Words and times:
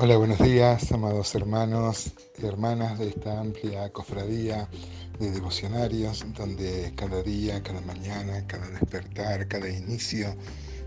Hola, 0.00 0.16
buenos 0.16 0.38
días, 0.38 0.92
amados 0.92 1.34
hermanos 1.34 2.12
y 2.40 2.46
hermanas 2.46 3.00
de 3.00 3.08
esta 3.08 3.40
amplia 3.40 3.90
cofradía 3.92 4.68
de 5.18 5.32
devocionarios, 5.32 6.24
donde 6.36 6.92
cada 6.94 7.20
día, 7.24 7.60
cada 7.64 7.80
mañana, 7.80 8.46
cada 8.46 8.68
despertar, 8.68 9.48
cada 9.48 9.68
inicio 9.68 10.36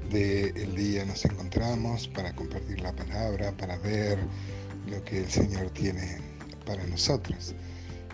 del 0.10 0.76
día 0.78 1.04
nos 1.04 1.26
encontramos 1.26 2.08
para 2.08 2.34
compartir 2.34 2.80
la 2.80 2.96
palabra, 2.96 3.52
para 3.58 3.78
ver 3.80 4.18
lo 4.90 5.04
que 5.04 5.18
el 5.18 5.30
Señor 5.30 5.72
tiene 5.72 6.18
para 6.66 6.88
nosotros. 6.88 7.54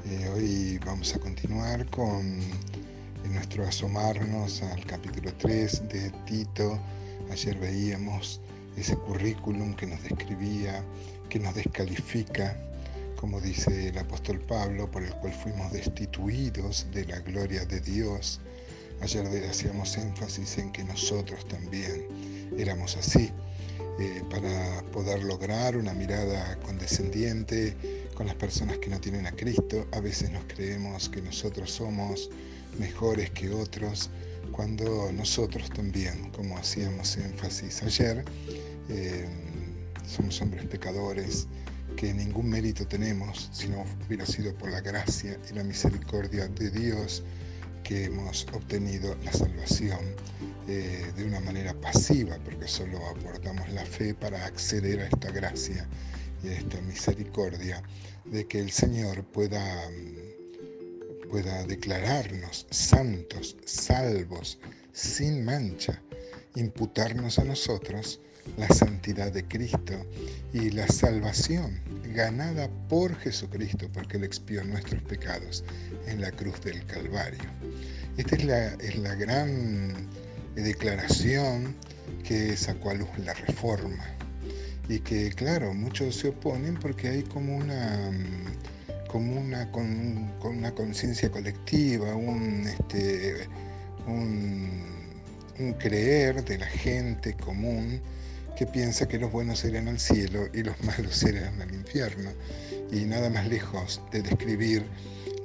Eh, 0.04 0.28
hoy 0.34 0.80
vamos 0.84 1.14
a 1.14 1.20
continuar 1.20 1.88
con 1.92 2.40
nuestro 3.32 3.68
asomarnos 3.68 4.64
al 4.64 4.84
capítulo 4.86 5.32
3 5.38 5.90
de 5.90 6.10
Tito. 6.26 6.80
Ayer 7.30 7.56
veíamos 7.60 8.42
ese 8.78 8.96
currículum 8.96 9.74
que 9.76 9.88
nos 9.88 10.02
describía, 10.04 10.84
que 11.30 11.40
nos 11.40 11.56
descalifica, 11.56 12.56
como 13.20 13.42
dice 13.42 13.90
el 13.90 13.98
apóstol 13.98 14.40
Pablo, 14.40 14.90
por 14.90 15.04
el 15.04 15.14
cual 15.16 15.34
fuimos 15.34 15.72
destituidos 15.72 16.86
de 16.94 17.06
la 17.06 17.20
gloria 17.20 17.66
de 17.66 17.80
Dios. 17.82 18.40
Ayer 19.02 19.26
hacíamos 19.50 19.98
énfasis 19.98 20.58
en 20.60 20.72
que 20.72 20.84
nosotros 20.84 21.48
también 21.48 22.08
éramos 22.58 22.96
así, 22.96 23.32
eh, 24.00 24.24
para 24.30 24.84
poder 24.92 25.24
lograr 25.24 25.76
una 25.76 25.94
mirada 25.94 26.56
condescendiente 26.60 27.76
con 28.14 28.28
las 28.28 28.36
personas 28.36 28.78
que 28.78 28.90
no 28.90 29.00
tienen 29.00 29.26
a 29.26 29.32
Cristo. 29.32 29.88
A 29.92 30.00
veces 30.00 30.32
nos 30.32 30.44
creemos 30.46 31.10
que 31.10 31.22
nosotros 31.22 31.72
somos 31.72 32.30
mejores 32.78 33.32
que 33.32 33.50
otros, 33.50 34.10
cuando 34.52 35.12
nosotros 35.12 35.70
también, 35.72 36.30
como 36.32 36.58
hacíamos 36.58 37.18
énfasis 37.18 37.84
ayer, 37.84 38.24
eh, 38.90 39.26
somos 40.08 40.42
hombres 40.42 40.66
pecadores 40.66 41.48
que 41.96 42.14
ningún 42.14 42.50
mérito 42.50 42.86
tenemos 42.86 43.50
si 43.52 43.68
no 43.68 43.84
hubiera 44.06 44.26
sido 44.26 44.54
por 44.56 44.72
la 44.72 44.82
gracia 44.82 45.38
y 45.50 45.54
la 45.54 45.64
misericordia 45.64 46.48
de 46.48 46.70
Dios 46.70 47.24
que 47.84 48.06
hemos 48.06 48.46
obtenido 48.54 49.16
la 49.24 49.32
salvación 49.32 50.00
eh, 50.68 51.06
de 51.16 51.26
una 51.26 51.40
manera 51.40 51.74
pasiva, 51.74 52.38
porque 52.44 52.68
solo 52.68 53.00
aportamos 53.08 53.70
la 53.70 53.86
fe 53.86 54.14
para 54.14 54.46
acceder 54.46 55.00
a 55.00 55.06
esta 55.06 55.32
gracia 55.32 55.88
y 56.44 56.50
a 56.50 56.58
esta 56.58 56.82
misericordia 56.82 57.82
de 58.26 58.46
que 58.46 58.60
el 58.60 58.72
Señor 58.72 59.24
pueda, 59.24 59.90
pueda 61.32 61.64
declararnos 61.66 62.68
santos, 62.70 63.56
salvos, 63.66 64.60
sin 64.92 65.46
mancha, 65.46 66.02
imputarnos 66.56 67.40
a 67.40 67.46
nosotros 67.46 68.20
la 68.58 68.68
santidad 68.70 69.32
de 69.32 69.44
Cristo 69.44 69.94
y 70.54 70.72
la 70.72 70.88
salvación 70.88 71.80
ganada 72.14 72.70
por 72.90 73.16
Jesucristo, 73.18 73.88
porque 73.94 74.18
Él 74.18 74.24
expió 74.24 74.64
nuestros 74.64 75.02
pecados 75.04 75.64
en 76.08 76.22
la 76.22 76.32
cruz 76.32 76.62
del 76.62 76.86
Calvario. 76.86 77.44
Esta 78.18 78.36
es 78.36 78.44
la, 78.46 78.66
es 78.76 78.98
la 78.98 79.16
gran 79.16 80.08
declaración 80.56 81.76
que 82.24 82.58
sacó 82.58 82.92
a 82.92 82.94
luz 82.96 83.10
la 83.24 83.34
reforma 83.34 84.06
y 84.90 85.00
que 85.00 85.30
claro, 85.32 85.74
muchos 85.74 86.16
se 86.16 86.30
oponen 86.30 86.76
porque 86.76 87.10
hay 87.10 87.24
como 87.24 87.56
una 87.56 88.12
como 89.08 89.40
una 89.40 89.72
con, 89.72 90.32
una 90.44 90.72
conciencia 90.74 91.30
colectiva, 91.32 92.14
un, 92.16 92.68
este, 92.68 93.48
un, 94.06 94.70
un 95.60 95.74
creer 95.74 96.44
de 96.44 96.58
la 96.58 96.68
gente 96.68 97.34
común 97.34 98.02
que 98.58 98.66
piensa 98.66 99.08
que 99.08 99.20
los 99.20 99.32
buenos 99.32 99.64
irán 99.64 99.88
al 99.88 100.00
cielo 100.00 100.48
y 100.52 100.64
los 100.64 100.82
malos 100.84 101.22
irán 101.22 101.62
al 101.62 101.74
infierno. 101.74 102.32
Y 102.92 103.06
nada 103.06 103.30
más 103.30 103.48
lejos 103.48 104.02
de 104.12 104.24
describir 104.24 104.84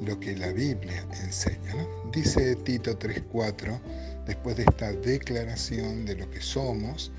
lo 0.00 0.18
que 0.18 0.34
la 0.34 0.50
Biblia 0.52 1.04
enseña. 1.22 1.74
Dice 2.12 2.56
Tito 2.56 2.98
3.4, 2.98 3.78
después 4.26 4.56
de 4.56 4.62
esta 4.62 4.92
declaración 4.92 6.06
de 6.06 6.16
lo 6.16 6.30
que 6.30 6.40
somos, 6.40 7.12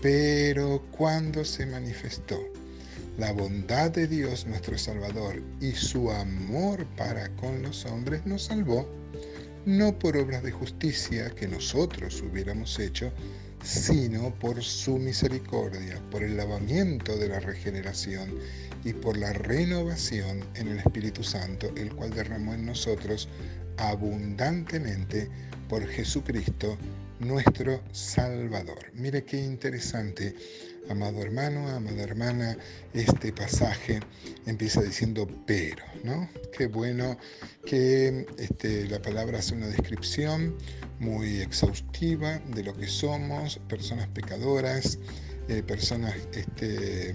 pero 0.00 0.80
cuando 0.92 1.44
se 1.44 1.66
manifestó 1.66 2.40
la 3.18 3.32
bondad 3.32 3.90
de 3.90 4.06
Dios 4.06 4.46
nuestro 4.46 4.78
Salvador 4.78 5.42
y 5.60 5.72
su 5.72 6.10
amor 6.10 6.86
para 6.96 7.28
con 7.36 7.62
los 7.62 7.84
hombres 7.84 8.24
nos 8.26 8.44
salvó, 8.44 8.88
no 9.66 9.98
por 9.98 10.16
obras 10.16 10.42
de 10.44 10.52
justicia 10.52 11.30
que 11.30 11.48
nosotros 11.48 12.22
hubiéramos 12.22 12.78
hecho, 12.78 13.12
sino 13.62 14.34
por 14.34 14.62
su 14.62 14.98
misericordia, 14.98 16.00
por 16.10 16.22
el 16.22 16.36
lavamiento 16.36 17.16
de 17.16 17.28
la 17.28 17.40
regeneración 17.40 18.38
y 18.84 18.92
por 18.92 19.16
la 19.16 19.32
renovación 19.32 20.44
en 20.54 20.68
el 20.68 20.78
Espíritu 20.78 21.22
Santo, 21.22 21.72
el 21.76 21.94
cual 21.94 22.10
derramó 22.10 22.54
en 22.54 22.66
nosotros 22.66 23.28
abundantemente 23.78 25.28
por 25.68 25.86
Jesucristo, 25.86 26.76
nuestro 27.20 27.80
Salvador. 27.92 28.90
Mire 28.94 29.24
qué 29.24 29.38
interesante, 29.38 30.34
amado 30.88 31.22
hermano, 31.22 31.68
amada 31.68 32.02
hermana, 32.02 32.56
este 32.92 33.32
pasaje 33.32 34.00
empieza 34.46 34.82
diciendo 34.82 35.28
pero, 35.46 35.84
¿no? 36.04 36.28
Qué 36.56 36.66
bueno 36.66 37.16
que 37.64 38.26
este, 38.38 38.88
la 38.88 39.00
palabra 39.00 39.38
hace 39.38 39.54
una 39.54 39.68
descripción 39.68 40.56
muy 40.98 41.40
exhaustiva 41.40 42.38
de 42.54 42.64
lo 42.64 42.76
que 42.76 42.86
somos, 42.86 43.58
personas 43.68 44.08
pecadoras, 44.08 44.98
eh, 45.48 45.62
personas 45.62 46.14
este, 46.32 47.14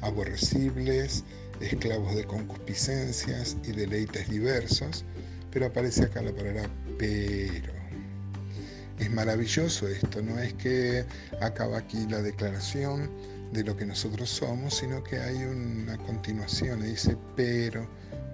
aborrecibles, 0.00 1.24
esclavos 1.60 2.16
de 2.16 2.24
concupiscencias 2.24 3.56
y 3.64 3.72
deleites 3.72 4.28
diversos, 4.28 5.04
pero 5.50 5.66
aparece 5.66 6.04
acá 6.04 6.22
la 6.22 6.32
palabra 6.32 6.68
pero. 6.98 7.81
Es 8.98 9.10
maravilloso 9.10 9.88
esto, 9.88 10.22
no 10.22 10.38
es 10.38 10.52
que 10.54 11.04
acaba 11.40 11.78
aquí 11.78 12.06
la 12.08 12.22
declaración 12.22 13.10
de 13.52 13.64
lo 13.64 13.76
que 13.76 13.86
nosotros 13.86 14.30
somos, 14.30 14.78
sino 14.78 15.02
que 15.02 15.18
hay 15.18 15.36
una 15.44 15.98
continuación. 15.98 16.84
Y 16.84 16.90
dice, 16.90 17.16
pero 17.36 17.86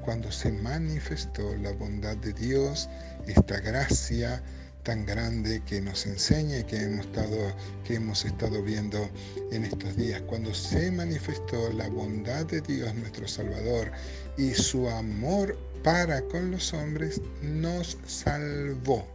cuando 0.03 0.31
se 0.31 0.53
manifestó 0.53 1.55
la 1.57 1.73
bondad 1.73 2.17
de 2.17 2.33
Dios, 2.33 2.89
esta 3.27 3.61
gracia 3.61 4.43
tan 4.85 5.05
grande 5.05 5.61
que 5.67 5.81
nos 5.81 6.07
enseña 6.07 6.61
y 6.61 6.65
que 6.65 6.83
hemos 6.83 7.07
estado, 7.07 7.37
que 7.85 7.97
hemos 7.97 8.25
estado 8.25 8.63
viendo 8.63 9.11
en 9.53 9.65
estos 9.65 9.97
días, 9.97 10.23
cuando 10.23 10.55
se 10.55 10.91
manifestó 10.91 11.71
la 11.73 11.89
bondad 11.89 12.47
de 12.47 12.61
Dios 12.63 12.95
nuestro 12.95 13.29
Salvador 13.29 13.91
y 14.37 14.55
su 14.55 14.89
amor 14.89 15.59
para 15.83 16.23
con 16.23 16.51
los 16.51 16.73
hombres, 16.73 17.21
nos 17.43 17.99
salvó 18.07 19.07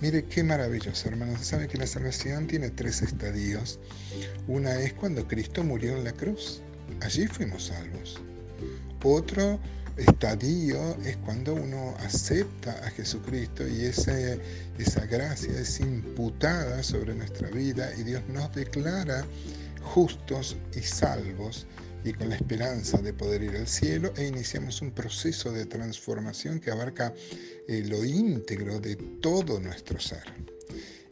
Mire 0.00 0.24
qué 0.24 0.42
maravilloso, 0.42 1.08
hermanos. 1.08 1.40
Saben 1.46 1.68
que 1.68 1.78
la 1.78 1.86
salvación 1.86 2.46
tiene 2.46 2.70
tres 2.70 3.00
estadios. 3.02 3.78
Una 4.48 4.80
es 4.80 4.92
cuando 4.92 5.26
Cristo 5.26 5.62
murió 5.62 5.96
en 5.96 6.04
la 6.04 6.12
cruz. 6.12 6.60
Allí 7.00 7.26
fuimos 7.26 7.66
salvos. 7.66 8.20
Otro 9.02 9.60
estadio 9.96 10.96
es 11.04 11.16
cuando 11.18 11.54
uno 11.54 11.94
acepta 11.98 12.72
a 12.84 12.90
Jesucristo 12.90 13.66
y 13.68 13.84
esa 13.84 15.06
gracia 15.06 15.60
es 15.60 15.78
imputada 15.80 16.82
sobre 16.82 17.14
nuestra 17.14 17.48
vida 17.50 17.92
y 17.96 18.02
Dios 18.02 18.22
nos 18.28 18.52
declara 18.54 19.24
justos 19.82 20.56
y 20.74 20.80
salvos 20.80 21.66
y 22.04 22.12
con 22.12 22.28
la 22.28 22.36
esperanza 22.36 22.98
de 22.98 23.14
poder 23.14 23.42
ir 23.42 23.56
al 23.56 23.66
cielo 23.66 24.12
e 24.16 24.26
iniciamos 24.26 24.82
un 24.82 24.90
proceso 24.90 25.50
de 25.50 25.64
transformación 25.64 26.60
que 26.60 26.70
abarca 26.70 27.14
eh, 27.66 27.82
lo 27.86 28.04
íntegro 28.04 28.78
de 28.78 28.96
todo 28.96 29.58
nuestro 29.58 29.98
ser. 29.98 30.24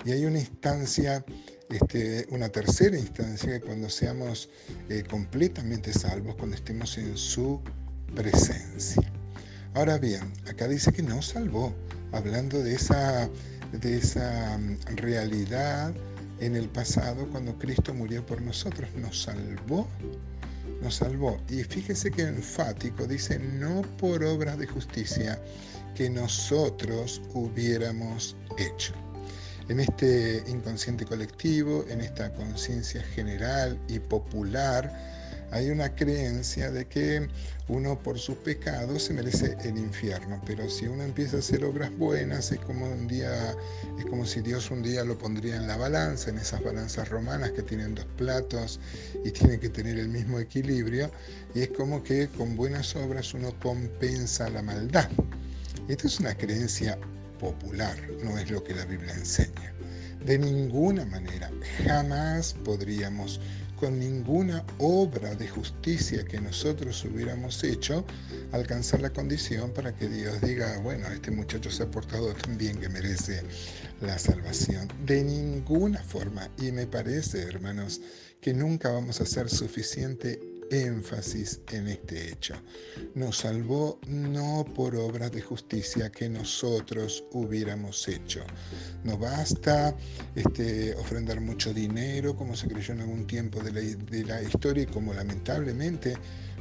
Y 0.05 0.13
hay 0.13 0.27
una 0.27 0.39
instancia, 0.39 1.25
este, 1.71 2.27
una 2.31 2.51
tercera 2.51 2.99
instancia, 2.99 3.61
cuando 3.61 3.89
seamos 3.89 4.51
eh, 4.91 5.03
completamente 5.09 5.93
salvos, 5.93 6.37
cuando 6.37 6.57
estemos 6.57 6.99
en 6.99 7.17
su 7.17 7.61
presencia. 8.15 9.11
Ahora 9.75 9.97
bien, 9.97 10.33
acá 10.47 10.69
dice 10.69 10.93
que 10.93 11.03
nos 11.03 11.29
salvó, 11.29 11.73
hablando 12.13 12.63
de 12.63 12.75
esa, 12.75 13.31
de 13.73 13.97
esa 13.97 14.59
mm, 14.59 14.97
realidad 14.97 15.95
en 16.41 16.57
el 16.57 16.69
pasado 16.69 17.27
cuando 17.31 17.57
Cristo 17.57 17.95
murió 17.95 18.27
por 18.27 18.43
nosotros, 18.43 18.91
nos 18.97 19.23
salvó 19.23 19.89
nos 20.83 20.97
salvó. 20.97 21.41
Y 21.49 21.63
fíjese 21.63 22.11
que 22.11 22.23
enfático 22.23 23.07
dice, 23.07 23.39
no 23.39 23.83
por 23.99 24.23
obras 24.25 24.59
de 24.59 24.67
justicia 24.67 25.41
que 25.95 26.11
nosotros 26.11 27.23
hubiéramos 27.35 28.37
hecho. 28.59 28.93
En 29.69 29.81
este 29.81 30.43
inconsciente 30.49 31.05
colectivo, 31.05 31.85
en 31.89 32.01
esta 32.01 32.33
conciencia 32.35 33.03
general 33.15 33.79
y 33.89 33.99
popular, 34.01 34.93
Hay 35.53 35.71
una 35.71 35.95
creencia 35.95 36.71
de 36.71 36.87
que 36.87 37.29
uno 37.69 37.99
por 38.03 38.19
sus 38.19 38.37
pecados 38.37 39.05
se 39.05 39.13
merece 39.13 39.57
el 39.65 39.77
infierno, 39.77 40.43
pero 40.47 40.69
si 40.69 40.87
uno 40.87 41.03
empieza 41.05 41.37
a 41.37 41.41
hacer 41.41 41.65
obras 41.65 41.95
buenas 41.97 42.51
es 42.53 42.59
como 42.61 42.91
un 42.91 43.07
día 43.07 43.55
es 43.99 44.07
como 44.07 44.25
si 44.25 44.41
Dios 44.41 44.71
un 44.71 44.83
día 44.83 45.05
lo 45.05 45.19
pondría 45.19 45.57
en 45.57 45.67
la 45.67 45.77
balanza, 45.77 46.31
en 46.31 46.39
esas 46.39 46.65
balanzas 46.65 47.11
romanas 47.11 47.53
que 47.53 47.63
tienen 47.63 47.95
dos 47.95 48.07
platos 48.17 48.81
y 49.25 49.31
tienen 49.31 49.61
que 49.61 49.69
tener 49.69 49.99
el 49.99 50.09
mismo 50.09 50.41
equilibrio 50.41 51.11
y 51.55 51.61
es 51.61 51.69
como 51.69 52.03
que 52.03 52.29
con 52.29 52.57
buenas 52.57 52.97
obras 52.97 53.35
uno 53.35 53.53
compensa 53.61 54.49
la 54.49 54.63
maldad. 54.63 55.09
Esta 55.89 56.07
es 56.07 56.19
una 56.19 56.35
creencia 56.35 56.99
popular, 57.39 57.97
no 58.25 58.39
es 58.39 58.51
lo 58.51 58.65
que 58.65 58.75
la 58.75 58.87
Biblia 58.87 59.13
enseña. 59.13 59.75
De 60.25 60.39
ninguna 60.39 61.05
manera, 61.05 61.51
jamás 61.85 62.55
podríamos, 62.65 63.41
con 63.83 63.99
ninguna 63.99 64.65
obra 64.79 65.35
de 65.35 65.49
justicia 65.49 66.25
que 66.25 66.41
nosotros 66.41 67.05
hubiéramos 67.05 67.65
hecho, 67.65 68.05
alcanzar 68.53 69.01
la 69.01 69.11
condición 69.11 69.73
para 69.73 69.93
que 69.93 70.07
Dios 70.07 70.41
diga, 70.41 70.79
bueno, 70.79 71.09
este 71.09 71.33
muchacho 71.33 71.69
se 71.69 71.83
ha 71.83 71.91
portado 71.91 72.33
tan 72.33 72.57
bien 72.57 72.79
que 72.79 72.89
merece 72.89 73.43
la 74.01 74.17
salvación. 74.21 74.87
De 75.05 75.25
ninguna 75.25 76.01
forma. 76.01 76.49
Y 76.59 76.71
me 76.71 76.87
parece, 76.87 77.43
hermanos, 77.43 78.01
que 78.41 78.55
nunca 78.55 78.93
vamos 78.93 79.21
a 79.21 79.27
ser 79.27 79.51
suficiente 79.51 80.39
énfasis 80.73 81.61
en 81.71 81.89
este 81.89 82.31
hecho. 82.31 82.55
Nos 83.15 83.39
salvó 83.39 83.99
no 84.07 84.65
por 84.75 84.97
obras 84.97 85.31
de 85.33 85.43
justicia 85.43 86.11
que 86.11 86.29
nosotros 86.29 87.25
hubiéramos 87.33 88.09
hecho. 88.09 88.45
No 89.05 89.19
basta 89.19 89.95
este, 90.35 90.95
ofrendar 90.95 91.41
mucho 91.41 91.75
dinero, 91.75 92.35
como 92.35 92.57
se 92.57 92.69
creyó 92.69 92.95
en 92.95 93.01
algún 93.03 93.27
tiempo 93.27 93.61
de 93.61 93.73
la, 93.73 93.81
de 93.81 94.25
la 94.25 94.43
historia 94.43 94.85
y 94.85 94.87
como 94.87 95.13
lamentablemente 95.13 96.15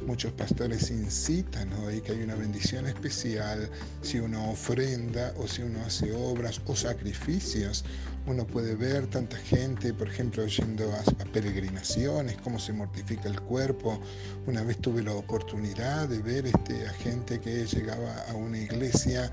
muchos 0.06 0.32
pastores 0.32 0.90
incitan 0.90 1.70
y 1.94 2.00
que 2.00 2.12
hay 2.12 2.22
una 2.22 2.34
bendición 2.34 2.86
especial 2.86 3.70
si 4.02 4.18
uno 4.18 4.50
ofrenda 4.50 5.32
o 5.38 5.46
si 5.46 5.62
uno 5.62 5.80
hace 5.84 6.12
obras 6.12 6.60
o 6.66 6.76
sacrificios. 6.76 7.84
Uno 8.26 8.46
puede 8.46 8.76
ver 8.76 9.08
tanta 9.08 9.36
gente, 9.36 9.92
por 9.92 10.08
ejemplo, 10.08 10.46
yendo 10.46 10.92
a, 10.92 11.24
peregrinaciones, 11.32 12.36
cómo 12.42 12.58
se 12.58 12.72
mortifica 12.72 13.28
el 13.28 13.40
cuerpo. 13.40 14.00
Una 14.46 14.62
vez 14.62 14.78
tuve 14.78 15.02
la 15.02 15.14
oportunidad 15.14 16.08
de 16.08 16.18
ver 16.20 16.46
este, 16.46 16.86
a 16.86 16.92
gente 16.92 17.40
que 17.40 17.66
llegaba 17.66 18.14
a 18.28 18.34
una 18.34 18.58
iglesia 18.58 19.32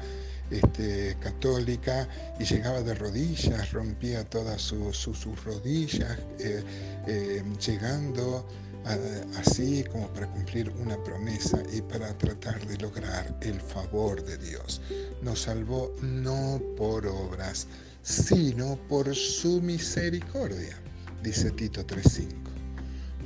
este, 0.50 1.16
católica 1.20 2.08
y 2.40 2.46
llegaba 2.46 2.82
de 2.82 2.96
rodillas, 2.96 3.72
rompía 3.72 4.24
todas 4.28 4.62
sus 4.62 5.44
rodillas, 5.44 6.18
eh, 6.40 6.64
eh, 7.06 7.44
llegando 7.64 8.48
así 9.38 9.84
como 9.92 10.08
para 10.14 10.28
cumplir 10.28 10.70
una 10.82 11.02
promesa 11.04 11.62
y 11.74 11.82
para 11.82 12.18
tratar 12.18 12.66
de 12.68 12.78
lograr 12.78 13.38
el 13.42 13.60
favor 13.60 14.24
de 14.24 14.38
Dios. 14.38 14.82
Nos 15.22 15.42
salvó 15.42 15.94
no 16.02 16.62
por 16.78 17.06
obras, 17.06 17.68
sino 18.04 18.78
por 18.88 19.14
su 19.16 19.62
misericordia, 19.62 20.78
dice 21.24 21.52
Tito 21.52 21.86
3.5, 21.86 22.28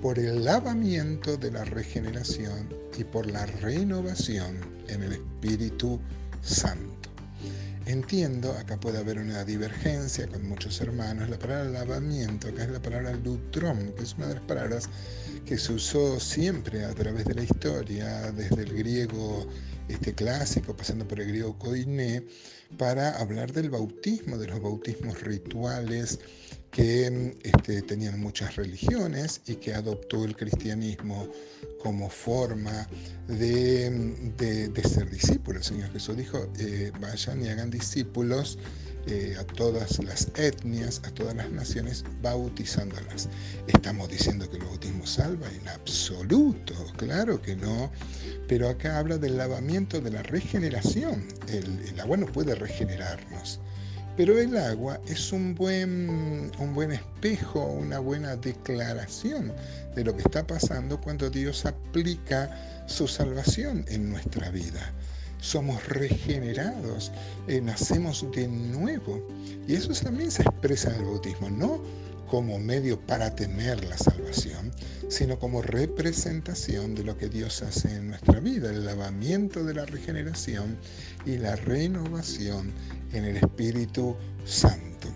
por 0.02 0.20
el 0.20 0.44
lavamiento 0.44 1.38
de 1.38 1.52
la 1.52 1.64
regeneración 1.64 2.70
y 2.98 3.04
por 3.04 3.28
la 3.28 3.46
renovación 3.46 4.58
en 4.88 5.04
el 5.04 5.14
Espíritu 5.14 6.00
Santo. 6.42 7.03
Entiendo, 7.86 8.54
acá 8.54 8.80
puede 8.80 9.00
haber 9.00 9.18
una 9.20 9.44
divergencia 9.44 10.26
con 10.28 10.48
muchos 10.48 10.80
hermanos, 10.80 11.30
la 11.30 11.38
palabra 11.38 11.70
lavamiento, 11.70 12.48
acá 12.48 12.64
es 12.64 12.70
la 12.70 12.82
palabra 12.82 13.12
lutrom, 13.12 13.92
que 13.96 14.04
es 14.04 14.14
una 14.14 14.28
de 14.28 14.36
las 14.36 14.44
palabras 14.44 14.90
que 15.46 15.58
se 15.58 15.74
usó 15.74 16.18
siempre 16.18 16.86
a 16.86 16.94
través 16.94 17.26
de 17.26 17.34
la 17.34 17.44
historia, 17.44 18.32
desde 18.32 18.64
el 18.64 18.74
griego 18.74 19.46
este 19.90 20.14
clásico, 20.16 20.78
pasando 20.78 21.06
por 21.06 21.20
el 21.20 21.28
griego 21.28 21.60
koiné, 21.60 22.26
para 22.78 23.18
hablar 23.20 23.52
del 23.52 23.70
bautismo, 23.70 24.38
de 24.38 24.48
los 24.48 24.62
bautismos 24.62 25.22
rituales 25.22 26.20
que 26.74 27.38
este, 27.44 27.84
tenían 27.84 28.20
muchas 28.20 28.56
religiones 28.56 29.42
y 29.46 29.56
que 29.56 29.76
adoptó 29.76 30.26
el 30.26 30.36
cristianismo 30.36 31.30
como 31.82 32.10
forma 32.10 32.88
de, 33.28 34.72
ser 34.84 35.10
discípulos. 35.10 35.70
El 35.70 35.76
Señor 35.76 35.92
Jesús 35.94 36.18
dijo, 36.18 36.50
eh, 36.60 36.92
vayan 37.00 37.46
y 37.46 37.50
hagan 37.50 37.70
discípulos 37.70 38.58
eh, 39.06 39.36
a 39.40 39.44
todas 39.44 40.04
las 40.04 40.30
etnias, 40.36 41.02
a 41.06 41.12
todas 41.12 41.36
las 41.36 41.52
naciones, 41.52 42.04
bautizándolas. 42.24 43.30
¿Estamos 43.68 44.10
diciendo 44.10 44.50
que 44.50 44.58
el 44.58 44.64
bautismo 44.64 45.06
salva? 45.06 45.48
En 45.52 45.68
absoluto, 45.68 46.74
claro 46.98 47.40
que 47.40 47.56
no. 47.56 47.92
Pero 48.48 48.68
acá 48.68 48.98
habla 48.98 49.20
del 49.20 49.38
lavamiento 49.38 50.02
de 50.02 50.10
la 50.10 50.24
regeneración. 50.24 51.28
el 51.48 52.00
agua 52.00 52.18
no 52.18 52.26
puede 52.26 52.56
regenerarnos. 52.56 53.60
Pero 54.16 54.38
el 54.38 54.56
agua 54.56 55.00
es 55.08 55.32
un 55.32 55.56
buen, 55.56 56.52
un 56.60 56.76
buen 56.76 56.92
espejo, 56.92 57.66
una 57.66 57.98
buena 57.98 58.36
declaración 58.36 59.52
de 59.96 60.04
lo 60.04 60.16
que 60.16 60.22
está 60.22 60.46
pasando 60.46 61.02
cuando 61.02 61.32
Dios 61.32 61.66
aplica 61.66 62.84
su 62.86 63.08
salvación 63.08 63.84
en 63.88 64.12
nuestra 64.12 64.52
vida. 64.52 64.94
Somos 65.40 65.84
regenerados, 65.88 67.12
eh, 67.48 67.60
nacemos 67.60 68.26
de 68.36 68.48
nuevo. 68.48 69.28
Y 69.68 69.74
eso 69.74 69.92
también 69.94 70.30
se 70.30 70.44
expresa 70.44 70.92
en 70.92 71.02
el 71.02 71.06
bautismo, 71.06 71.50
no 71.50 71.82
como 72.34 72.58
medio 72.58 73.00
para 73.00 73.36
tener 73.36 73.86
la 73.86 73.96
salvación, 73.96 74.72
sino 75.08 75.38
como 75.38 75.62
representación 75.62 76.96
de 76.96 77.04
lo 77.04 77.16
que 77.16 77.30
Dios 77.30 77.62
hace 77.62 77.98
en 77.98 78.08
nuestra 78.08 78.40
vida, 78.40 78.72
el 78.72 78.88
lavamiento 78.88 79.64
de 79.64 79.76
la 79.76 79.86
regeneración 79.86 80.76
y 81.28 81.38
la 81.38 81.56
renovación 81.56 82.72
en 83.12 83.26
el 83.26 83.38
Espíritu 83.38 84.16
Santo. 84.46 85.10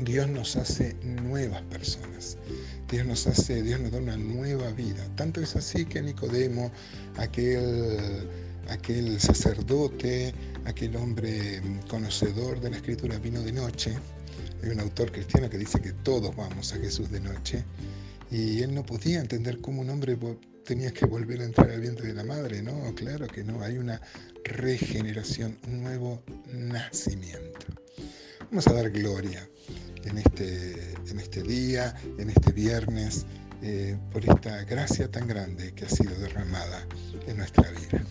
Dios 0.00 0.28
nos 0.28 0.56
hace 0.56 0.94
nuevas 1.02 1.62
personas. 1.62 2.36
Dios 2.90 3.06
nos 3.06 3.26
hace, 3.26 3.62
Dios 3.62 3.80
nos 3.80 3.92
da 3.92 3.98
una 3.98 4.18
nueva 4.18 4.70
vida. 4.72 5.08
Tanto 5.16 5.40
es 5.40 5.56
así 5.56 5.86
que 5.86 6.02
Nicodemo, 6.02 6.70
aquel, 7.16 8.28
aquel 8.68 9.18
sacerdote, 9.22 10.34
aquel 10.66 10.96
hombre 10.96 11.62
conocedor 11.88 12.60
de 12.60 12.72
la 12.72 12.76
escritura, 12.76 13.18
vino 13.18 13.40
de 13.40 13.52
noche 13.52 13.96
hay 14.62 14.70
un 14.70 14.80
autor 14.80 15.12
cristiano 15.12 15.48
que 15.50 15.58
dice 15.58 15.80
que 15.80 15.92
todos 15.92 16.34
vamos 16.34 16.72
a 16.72 16.76
Jesús 16.76 17.10
de 17.10 17.20
noche 17.20 17.64
y 18.30 18.62
él 18.62 18.74
no 18.74 18.84
podía 18.84 19.20
entender 19.20 19.60
cómo 19.60 19.82
un 19.82 19.90
hombre 19.90 20.18
tenía 20.64 20.92
que 20.92 21.06
volver 21.06 21.40
a 21.40 21.44
entrar 21.44 21.70
al 21.70 21.80
vientre 21.80 22.08
de 22.08 22.14
la 22.14 22.24
madre. 22.24 22.62
No, 22.62 22.94
claro 22.94 23.26
que 23.28 23.44
no, 23.44 23.62
hay 23.62 23.78
una 23.78 24.00
regeneración, 24.44 25.58
un 25.66 25.82
nuevo 25.82 26.22
nacimiento. 26.52 27.66
Vamos 28.50 28.66
a 28.66 28.72
dar 28.72 28.90
gloria 28.90 29.48
en 30.04 30.18
este, 30.18 30.94
este 31.18 31.42
día, 31.42 31.94
en 32.18 32.30
este 32.30 32.52
viernes, 32.52 33.26
eh, 33.62 33.96
por 34.12 34.24
esta 34.28 34.64
gracia 34.64 35.10
tan 35.10 35.26
grande 35.26 35.72
que 35.72 35.84
ha 35.84 35.88
sido 35.88 36.14
derramada 36.18 36.86
en 37.26 37.38
nuestra 37.38 37.70
vida. 37.70 38.04